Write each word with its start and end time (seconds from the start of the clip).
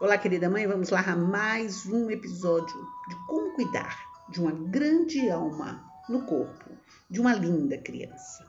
Olá, 0.00 0.16
querida 0.16 0.48
mãe, 0.48 0.64
vamos 0.64 0.90
lá 0.90 1.00
a 1.00 1.16
mais 1.16 1.84
um 1.84 2.08
episódio 2.08 2.76
de 3.08 3.16
como 3.26 3.52
cuidar 3.54 3.98
de 4.28 4.40
uma 4.40 4.52
grande 4.52 5.28
alma 5.28 5.84
no 6.08 6.22
corpo 6.22 6.70
de 7.10 7.20
uma 7.20 7.34
linda 7.34 7.76
criança. 7.76 8.46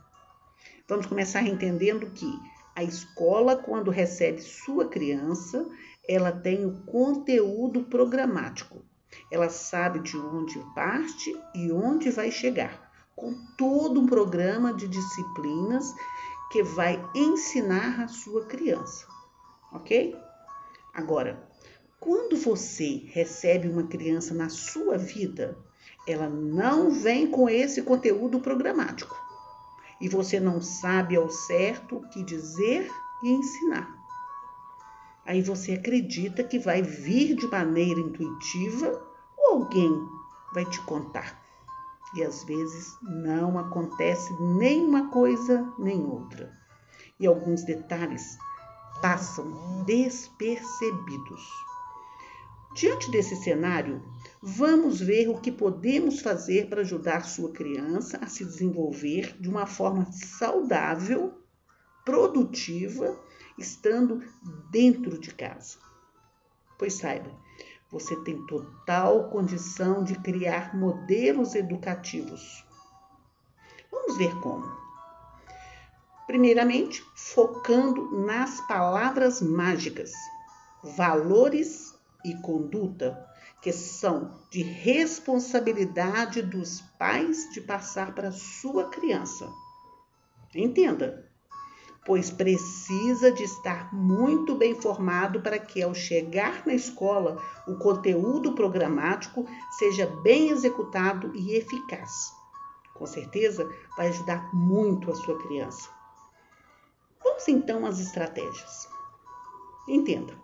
Vamos 0.87 1.07
começar 1.07 1.41
entendendo 1.41 2.11
que 2.11 2.31
a 2.75 2.83
escola, 2.83 3.55
quando 3.55 3.89
recebe 3.89 4.39
sua 4.39 4.89
criança, 4.89 5.67
ela 6.07 6.31
tem 6.31 6.67
o 6.67 6.83
conteúdo 6.83 7.81
programático. 7.85 8.85
Ela 9.31 9.49
sabe 9.49 10.01
de 10.01 10.17
onde 10.17 10.59
parte 10.75 11.35
e 11.55 11.71
onde 11.71 12.11
vai 12.11 12.29
chegar, 12.29 12.91
com 13.15 13.33
todo 13.57 13.99
um 13.99 14.05
programa 14.05 14.71
de 14.71 14.87
disciplinas 14.87 15.91
que 16.51 16.61
vai 16.61 17.03
ensinar 17.15 18.01
a 18.01 18.07
sua 18.07 18.45
criança, 18.45 19.07
ok? 19.73 20.28
Agora, 20.99 21.41
quando 21.97 22.35
você 22.35 23.05
recebe 23.13 23.69
uma 23.69 23.87
criança 23.87 24.33
na 24.33 24.49
sua 24.49 24.97
vida, 24.97 25.57
ela 26.05 26.27
não 26.27 26.91
vem 26.91 27.31
com 27.31 27.49
esse 27.49 27.81
conteúdo 27.83 28.41
programático 28.41 29.15
e 30.01 30.09
você 30.09 30.41
não 30.41 30.61
sabe 30.61 31.15
ao 31.15 31.29
certo 31.29 31.95
o 31.95 32.09
que 32.09 32.21
dizer 32.21 32.91
e 33.23 33.31
ensinar. 33.31 33.97
Aí 35.25 35.41
você 35.41 35.71
acredita 35.71 36.43
que 36.43 36.59
vai 36.59 36.81
vir 36.81 37.33
de 37.33 37.47
maneira 37.47 38.01
intuitiva 38.01 39.01
ou 39.37 39.53
alguém 39.53 39.89
vai 40.53 40.65
te 40.65 40.81
contar. 40.81 41.41
E 42.13 42.21
às 42.23 42.43
vezes 42.43 42.97
não 43.01 43.57
acontece 43.57 44.33
nem 44.41 44.83
uma 44.85 45.09
coisa 45.11 45.65
nem 45.79 46.03
outra. 46.03 46.51
E 47.17 47.25
alguns 47.25 47.63
detalhes 47.63 48.37
passam 49.01 49.83
despercebidos. 49.85 51.47
Diante 52.75 53.09
desse 53.09 53.35
cenário, 53.35 54.01
vamos 54.41 55.01
ver 55.01 55.27
o 55.27 55.39
que 55.39 55.51
podemos 55.51 56.21
fazer 56.21 56.69
para 56.69 56.81
ajudar 56.81 57.25
sua 57.25 57.51
criança 57.51 58.19
a 58.21 58.27
se 58.27 58.45
desenvolver 58.45 59.35
de 59.39 59.49
uma 59.49 59.65
forma 59.65 60.09
saudável, 60.11 61.33
produtiva, 62.05 63.19
estando 63.57 64.23
dentro 64.69 65.19
de 65.19 65.33
casa. 65.33 65.77
Pois 66.77 66.93
saiba, 66.93 67.31
você 67.91 68.15
tem 68.23 68.45
total 68.45 69.29
condição 69.29 70.03
de 70.03 70.15
criar 70.19 70.75
modelos 70.75 71.55
educativos. 71.55 72.63
Vamos 73.91 74.17
ver 74.17 74.33
como. 74.41 74.78
Primeiramente, 76.29 77.03
focando 77.15 78.11
nas 78.23 78.61
palavras 78.67 79.41
mágicas, 79.41 80.11
valores 80.95 81.99
e 82.23 82.35
conduta, 82.43 83.17
que 83.63 83.73
são 83.73 84.39
de 84.51 84.61
responsabilidade 84.61 86.43
dos 86.43 86.81
pais 86.99 87.49
de 87.51 87.59
passar 87.61 88.13
para 88.13 88.31
sua 88.31 88.89
criança. 88.89 89.51
Entenda, 90.53 91.27
pois 92.05 92.29
precisa 92.29 93.31
de 93.31 93.41
estar 93.41 93.91
muito 93.91 94.53
bem 94.53 94.79
formado 94.79 95.41
para 95.41 95.57
que, 95.57 95.81
ao 95.81 95.95
chegar 95.95 96.63
na 96.63 96.75
escola, 96.75 97.41
o 97.67 97.75
conteúdo 97.79 98.53
programático 98.53 99.47
seja 99.79 100.05
bem 100.21 100.49
executado 100.49 101.35
e 101.35 101.55
eficaz. 101.55 102.31
Com 102.93 103.07
certeza, 103.07 103.67
vai 103.97 104.09
ajudar 104.09 104.53
muito 104.53 105.11
a 105.11 105.15
sua 105.15 105.35
criança. 105.39 105.97
Então 107.47 107.85
às 107.85 107.99
estratégias. 107.99 108.87
Entenda, 109.87 110.37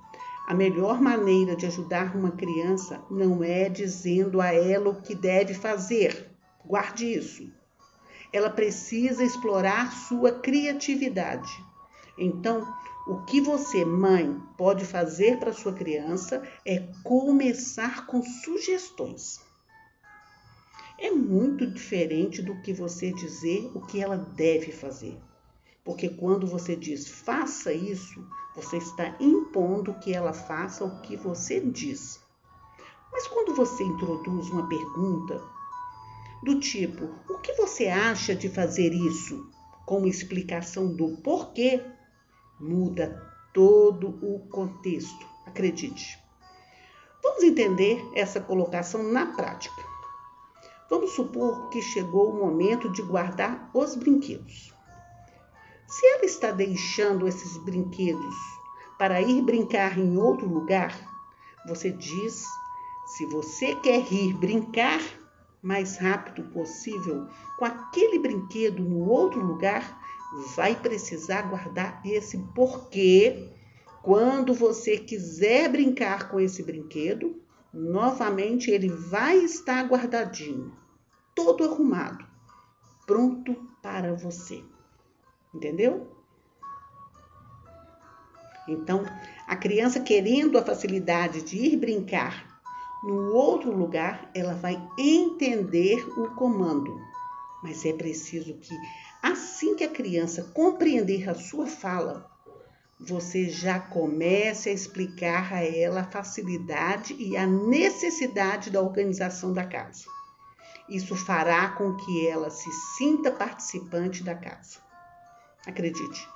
a 0.47 0.53
melhor 0.53 1.01
maneira 1.01 1.55
de 1.55 1.65
ajudar 1.65 2.15
uma 2.15 2.31
criança 2.31 3.03
não 3.09 3.43
é 3.43 3.67
dizendo 3.67 4.39
a 4.39 4.53
ela 4.53 4.89
o 4.89 5.01
que 5.01 5.15
deve 5.15 5.53
fazer. 5.53 6.31
Guarde 6.65 7.05
isso. 7.05 7.51
Ela 8.31 8.49
precisa 8.49 9.23
explorar 9.23 9.91
sua 9.91 10.31
criatividade. 10.31 11.51
Então, 12.17 12.67
o 13.07 13.23
que 13.25 13.39
você, 13.39 13.85
mãe, 13.85 14.41
pode 14.57 14.83
fazer 14.83 15.37
para 15.37 15.53
sua 15.53 15.73
criança 15.73 16.41
é 16.65 16.87
começar 17.03 18.07
com 18.07 18.21
sugestões. 18.21 19.39
É 20.97 21.11
muito 21.11 21.67
diferente 21.67 22.41
do 22.41 22.61
que 22.61 22.73
você 22.73 23.11
dizer 23.11 23.69
o 23.75 23.81
que 23.81 24.01
ela 24.01 24.17
deve 24.17 24.71
fazer. 24.71 25.19
Porque 25.85 26.09
quando 26.09 26.47
você 26.47 26.75
diz 26.75 27.07
faça 27.07 27.71
isso, 27.71 28.27
você 28.55 28.77
está 28.77 29.15
impondo 29.19 29.93
que 29.99 30.11
ela 30.11 30.33
faça 30.33 30.83
o 30.83 30.99
que 31.01 31.15
você 31.15 31.61
diz. 31.61 32.19
Mas 33.11 33.27
quando 33.27 33.53
você 33.53 33.83
introduz 33.83 34.49
uma 34.49 34.67
pergunta 34.67 35.41
do 36.43 36.59
tipo: 36.59 37.05
o 37.29 37.37
que 37.37 37.53
você 37.53 37.87
acha 37.87 38.35
de 38.35 38.49
fazer 38.49 38.93
isso? 38.93 39.49
Com 39.85 39.99
uma 39.99 40.09
explicação 40.09 40.95
do 40.95 41.17
porquê, 41.17 41.85
muda 42.59 43.21
todo 43.53 44.17
o 44.23 44.39
contexto. 44.49 45.25
Acredite. 45.45 46.19
Vamos 47.21 47.43
entender 47.43 48.03
essa 48.15 48.41
colocação 48.41 49.03
na 49.03 49.27
prática. 49.27 49.81
Vamos 50.89 51.11
supor 51.11 51.69
que 51.69 51.81
chegou 51.81 52.31
o 52.31 52.37
momento 52.37 52.91
de 52.91 53.03
guardar 53.03 53.69
os 53.73 53.95
brinquedos. 53.95 54.74
Se 55.87 56.05
ela 56.07 56.25
está 56.25 56.51
deixando 56.51 57.27
esses 57.27 57.57
brinquedos 57.57 58.35
para 58.97 59.21
ir 59.21 59.41
brincar 59.43 59.97
em 59.99 60.17
outro 60.17 60.47
lugar, 60.47 60.97
você 61.67 61.91
diz: 61.91 62.43
se 63.05 63.25
você 63.27 63.75
quer 63.75 64.11
ir 64.11 64.33
brincar 64.33 64.99
mais 65.61 65.97
rápido 65.97 66.43
possível 66.51 67.27
com 67.57 67.65
aquele 67.65 68.17
brinquedo 68.17 68.83
no 68.83 69.07
outro 69.07 69.39
lugar, 69.39 70.01
vai 70.55 70.75
precisar 70.75 71.43
guardar 71.43 72.01
esse 72.03 72.37
porquê. 72.55 73.51
Quando 74.01 74.53
você 74.53 74.97
quiser 74.97 75.71
brincar 75.71 76.29
com 76.29 76.39
esse 76.39 76.61
brinquedo, 76.63 77.41
novamente 77.73 78.71
ele 78.71 78.89
vai 78.89 79.37
estar 79.37 79.83
guardadinho, 79.87 80.71
todo 81.33 81.63
arrumado, 81.63 82.25
pronto 83.05 83.55
para 83.81 84.13
você. 84.13 84.63
Entendeu? 85.55 86.05
Então, 88.67 89.05
a 89.47 89.55
criança 89.55 90.01
querendo 90.01 90.57
a 90.57 90.63
facilidade 90.63 91.43
de 91.43 91.55
ir 91.55 91.77
brincar 91.77 92.59
no 93.01 93.33
outro 93.33 93.71
lugar, 93.71 94.29
ela 94.33 94.55
vai 94.55 94.81
entender 94.97 96.03
o 96.19 96.35
comando. 96.35 96.99
Mas 97.63 97.85
é 97.85 97.93
preciso 97.93 98.55
que, 98.55 98.75
assim 99.21 99.75
que 99.75 99.83
a 99.83 99.89
criança 99.89 100.51
compreender 100.53 101.29
a 101.29 101.35
sua 101.35 101.67
fala, 101.67 102.29
você 102.99 103.47
já 103.47 103.79
comece 103.79 104.69
a 104.69 104.73
explicar 104.73 105.53
a 105.53 105.63
ela 105.63 106.01
a 106.01 106.11
facilidade 106.11 107.13
e 107.13 107.37
a 107.37 107.45
necessidade 107.45 108.69
da 108.69 108.81
organização 108.81 109.53
da 109.53 109.65
casa. 109.65 110.05
Isso 110.89 111.15
fará 111.15 111.69
com 111.69 111.95
que 111.95 112.27
ela 112.27 112.49
se 112.49 112.71
sinta 112.97 113.31
participante 113.31 114.23
da 114.23 114.35
casa. 114.35 114.84
Acredite, 115.65 116.27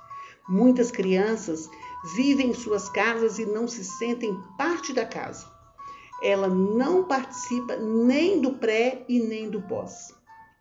muitas 0.48 0.90
crianças 0.90 1.70
vivem 2.14 2.50
em 2.50 2.54
suas 2.54 2.88
casas 2.88 3.38
e 3.38 3.46
não 3.46 3.68
se 3.68 3.84
sentem 3.84 4.40
parte 4.56 4.92
da 4.92 5.04
casa. 5.04 5.46
Ela 6.22 6.48
não 6.48 7.04
participa 7.04 7.76
nem 7.76 8.40
do 8.40 8.54
pré 8.54 9.04
e 9.08 9.20
nem 9.20 9.48
do 9.48 9.62
pós. 9.62 10.12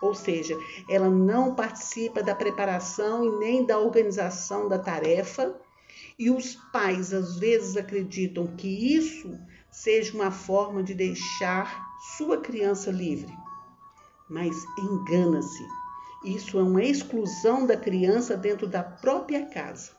Ou 0.01 0.15
seja, 0.15 0.57
ela 0.89 1.09
não 1.09 1.55
participa 1.55 2.23
da 2.23 2.33
preparação 2.33 3.25
e 3.25 3.37
nem 3.37 3.65
da 3.65 3.77
organização 3.77 4.69
da 4.69 4.79
tarefa. 4.79 5.59
E 6.17 6.29
os 6.29 6.55
pais 6.71 7.13
às 7.13 7.37
vezes 7.37 7.75
acreditam 7.75 8.47
que 8.55 8.67
isso 8.95 9.37
seja 9.71 10.15
uma 10.15 10.31
forma 10.31 10.81
de 10.81 10.93
deixar 10.93 11.89
sua 12.17 12.37
criança 12.37 12.91
livre. 12.91 13.33
Mas 14.29 14.55
engana-se. 14.77 15.78
Isso 16.23 16.59
é 16.59 16.63
uma 16.63 16.83
exclusão 16.83 17.65
da 17.65 17.77
criança 17.77 18.35
dentro 18.35 18.67
da 18.67 18.83
própria 18.83 19.45
casa. 19.45 19.91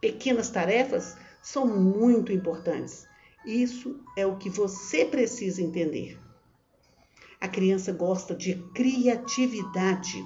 Pequenas 0.00 0.50
tarefas 0.50 1.16
são 1.42 1.66
muito 1.66 2.30
importantes. 2.30 3.06
Isso 3.46 3.98
é 4.16 4.26
o 4.26 4.36
que 4.36 4.50
você 4.50 5.06
precisa 5.06 5.62
entender. 5.62 6.20
A 7.40 7.48
criança 7.48 7.92
gosta 7.92 8.34
de 8.34 8.54
criatividade. 8.74 10.22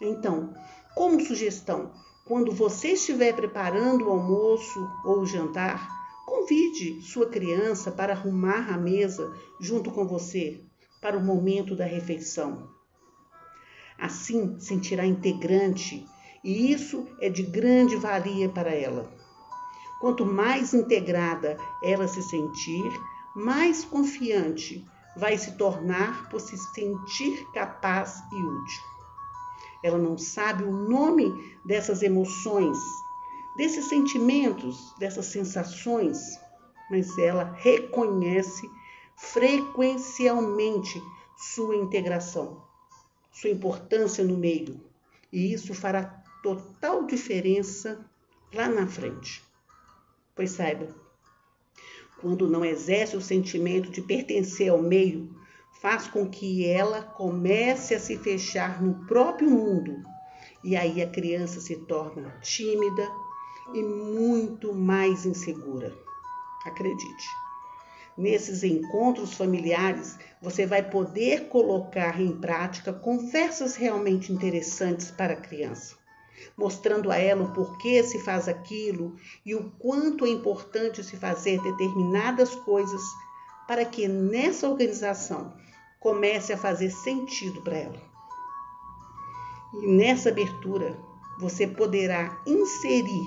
Então, 0.00 0.54
como 0.94 1.20
sugestão, 1.20 1.92
quando 2.24 2.52
você 2.52 2.92
estiver 2.92 3.34
preparando 3.34 4.06
o 4.06 4.10
almoço 4.10 4.80
ou 5.04 5.20
o 5.20 5.26
jantar, 5.26 5.88
convide 6.24 7.02
sua 7.02 7.28
criança 7.28 7.92
para 7.92 8.14
arrumar 8.14 8.72
a 8.72 8.78
mesa 8.78 9.30
junto 9.60 9.90
com 9.90 10.06
você 10.06 10.60
para 11.00 11.18
o 11.18 11.22
momento 11.22 11.76
da 11.76 11.84
refeição. 11.84 12.71
Assim 14.02 14.58
sentirá 14.58 15.06
integrante 15.06 16.04
e 16.42 16.72
isso 16.72 17.06
é 17.20 17.28
de 17.28 17.44
grande 17.44 17.94
valia 17.94 18.48
para 18.48 18.74
ela. 18.74 19.08
Quanto 20.00 20.26
mais 20.26 20.74
integrada 20.74 21.56
ela 21.80 22.08
se 22.08 22.20
sentir, 22.20 23.00
mais 23.32 23.84
confiante 23.84 24.84
vai 25.16 25.38
se 25.38 25.52
tornar 25.52 26.28
por 26.28 26.40
se 26.40 26.58
sentir 26.58 27.46
capaz 27.52 28.24
e 28.32 28.42
útil. 28.42 28.82
Ela 29.84 29.98
não 29.98 30.18
sabe 30.18 30.64
o 30.64 30.72
nome 30.72 31.56
dessas 31.64 32.02
emoções, 32.02 32.76
desses 33.56 33.84
sentimentos, 33.84 34.92
dessas 34.98 35.26
sensações, 35.26 36.40
mas 36.90 37.16
ela 37.18 37.52
reconhece 37.56 38.68
frequencialmente 39.14 41.00
sua 41.36 41.76
integração, 41.76 42.71
sua 43.32 43.50
importância 43.50 44.22
no 44.22 44.36
meio, 44.36 44.80
e 45.32 45.52
isso 45.52 45.74
fará 45.74 46.22
total 46.42 47.06
diferença 47.06 48.04
lá 48.52 48.68
na 48.68 48.86
frente. 48.86 49.42
Pois 50.34 50.50
saiba, 50.50 50.94
quando 52.20 52.48
não 52.48 52.64
exerce 52.64 53.16
o 53.16 53.20
sentimento 53.20 53.90
de 53.90 54.02
pertencer 54.02 54.70
ao 54.70 54.82
meio, 54.82 55.34
faz 55.80 56.06
com 56.06 56.28
que 56.28 56.64
ela 56.64 57.02
comece 57.02 57.94
a 57.94 57.98
se 57.98 58.16
fechar 58.16 58.80
no 58.82 59.06
próprio 59.06 59.50
mundo. 59.50 60.02
E 60.62 60.76
aí 60.76 61.02
a 61.02 61.10
criança 61.10 61.60
se 61.60 61.76
torna 61.86 62.38
tímida 62.40 63.10
e 63.74 63.82
muito 63.82 64.72
mais 64.72 65.26
insegura. 65.26 65.92
Acredite. 66.64 67.26
Nesses 68.16 68.62
encontros 68.62 69.34
familiares, 69.34 70.18
você 70.40 70.66
vai 70.66 70.82
poder 70.82 71.48
colocar 71.48 72.20
em 72.20 72.32
prática 72.40 72.92
conversas 72.92 73.74
realmente 73.74 74.32
interessantes 74.32 75.10
para 75.10 75.32
a 75.32 75.40
criança 75.40 76.02
mostrando 76.56 77.10
a 77.10 77.16
ela 77.16 77.44
o 77.44 77.52
porquê 77.52 78.02
se 78.02 78.18
faz 78.20 78.48
aquilo 78.48 79.16
e 79.44 79.54
o 79.54 79.70
quanto 79.78 80.24
é 80.24 80.28
importante 80.28 81.02
se 81.02 81.16
fazer 81.16 81.60
determinadas 81.62 82.54
coisas 82.54 83.02
para 83.66 83.84
que 83.84 84.08
nessa 84.08 84.68
organização 84.68 85.54
comece 86.00 86.52
a 86.52 86.58
fazer 86.58 86.90
sentido 86.90 87.62
para 87.62 87.76
ela. 87.76 88.02
E 89.74 89.86
nessa 89.86 90.28
abertura, 90.28 90.98
você 91.38 91.66
poderá 91.66 92.42
inserir 92.46 93.24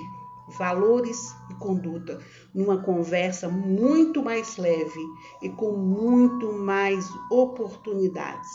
valores 0.48 1.34
conduta 1.58 2.18
numa 2.54 2.78
conversa 2.78 3.48
muito 3.48 4.22
mais 4.22 4.56
leve 4.56 5.00
e 5.42 5.48
com 5.50 5.72
muito 5.72 6.52
mais 6.52 7.08
oportunidades. 7.30 8.50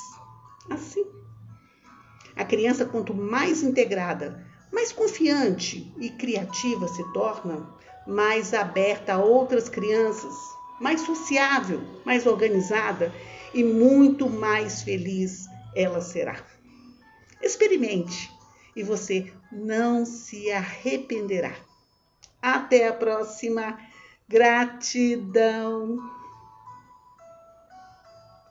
Assim, 0.70 1.06
a 2.36 2.46
criança, 2.46 2.86
quanto 2.86 3.14
mais 3.14 3.64
integrada, 3.64 4.46
mais 4.72 4.92
confiante 4.92 5.94
e 6.00 6.10
criativa 6.10 6.88
se 6.88 7.04
torna, 7.12 7.70
mais 8.08 8.54
aberta 8.54 9.14
a 9.14 9.24
outras 9.24 9.70
crianças, 9.70 10.34
mais 10.80 11.02
sociável, 11.02 11.82
mais 12.06 12.26
organizada 12.26 13.14
e 13.54 13.64
muito 13.64 14.30
mais 14.30 14.82
feliz 14.82 15.46
ela 15.76 16.02
será. 16.02 16.44
Experimente 17.42 18.32
e 18.76 18.84
você 18.84 19.32
não 19.52 20.06
se 20.06 20.52
arrependerá. 20.52 21.54
Até 22.42 22.88
a 22.88 22.94
próxima. 22.94 23.78
Gratidão. 24.28 25.98